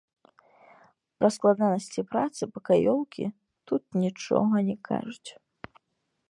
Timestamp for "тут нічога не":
3.73-4.77